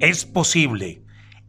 [0.00, 1.02] Es posible.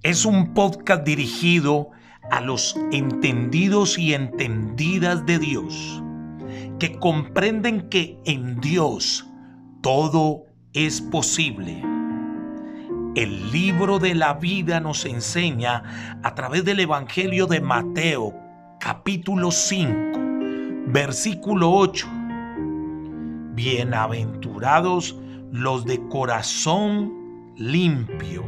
[0.04, 1.92] Es un podcast dirigido
[2.32, 6.04] a los entendidos y entendidas de Dios,
[6.78, 9.26] que comprenden que en Dios
[9.82, 10.44] todo
[10.74, 11.82] es posible.
[13.16, 18.34] El libro de la vida nos enseña a través del Evangelio de Mateo,
[18.82, 20.20] capítulo 5,
[20.88, 22.06] versículo 8.
[23.54, 25.18] Bienaventurados
[25.52, 27.21] los de corazón
[27.58, 28.44] limpio,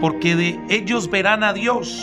[0.00, 2.00] porque de ellos verán a Dios.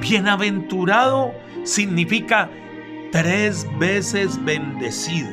[0.00, 1.32] Bienaventurado
[1.64, 2.48] significa
[3.10, 5.30] tres veces bendecido.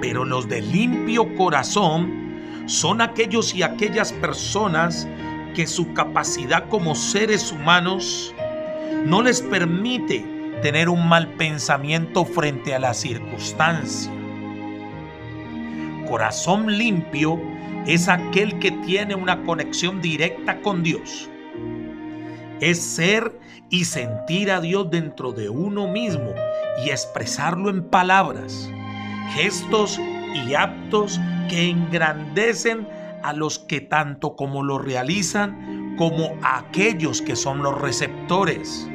[0.00, 2.28] Pero los de limpio corazón
[2.66, 5.08] son aquellos y aquellas personas
[5.54, 8.34] que su capacidad como seres humanos
[9.04, 10.24] no les permite
[10.62, 14.17] tener un mal pensamiento frente a la circunstancia.
[16.08, 17.38] Corazón limpio
[17.86, 21.28] es aquel que tiene una conexión directa con Dios.
[22.60, 23.38] Es ser
[23.68, 26.32] y sentir a Dios dentro de uno mismo
[26.82, 28.70] y expresarlo en palabras,
[29.34, 30.00] gestos
[30.34, 32.88] y actos que engrandecen
[33.22, 38.88] a los que tanto como lo realizan como a aquellos que son los receptores.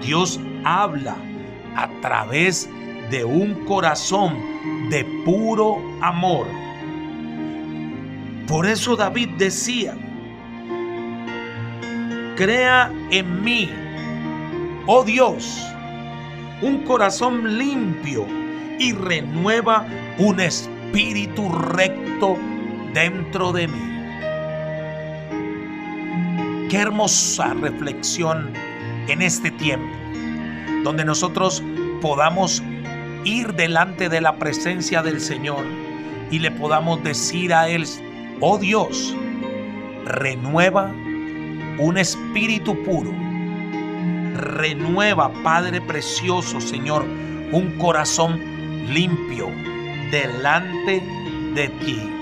[0.00, 1.16] Dios habla
[1.76, 2.66] a través
[3.10, 4.36] de un corazón
[4.90, 6.46] de puro amor.
[8.46, 9.96] Por eso David decía,
[12.36, 13.70] crea en mí,
[14.86, 15.66] oh Dios,
[16.62, 18.24] un corazón limpio
[18.78, 19.84] y renueva
[20.18, 22.36] un espíritu recto
[22.94, 23.86] dentro de mí.
[26.68, 28.52] Qué hermosa reflexión
[29.08, 29.96] en este tiempo,
[30.84, 31.62] donde nosotros
[32.00, 32.62] podamos
[33.24, 35.64] ir delante de la presencia del Señor
[36.30, 37.84] y le podamos decir a Él,
[38.40, 39.14] oh Dios,
[40.04, 40.92] renueva
[41.78, 43.12] un espíritu puro.
[44.34, 47.04] Renueva, Padre precioso, Señor,
[47.52, 48.40] un corazón
[48.92, 49.48] limpio
[50.10, 51.02] delante
[51.54, 52.15] de ti.